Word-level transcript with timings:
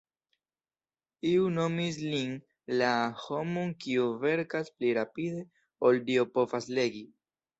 Iu 1.31 1.43
nomis 1.57 1.99
lin 2.13 2.31
"la 2.79 2.95
homon 3.25 3.69
kiu 3.85 4.07
verkas 4.23 4.73
pli 4.77 4.89
rapide 4.99 5.43
ol 5.91 6.03
Dio 6.11 6.25
povas 6.39 6.71
legi". 6.79 7.07